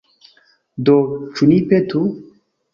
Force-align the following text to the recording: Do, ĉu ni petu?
Do, 0.89 0.95
ĉu 1.37 1.53
ni 1.53 1.61
petu? 1.71 2.05